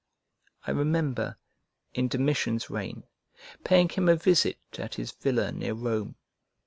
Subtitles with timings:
[0.65, 1.37] I remember,
[1.93, 3.03] in Domitian's reign,
[3.63, 6.15] paying him a visit at his villa, near Rome.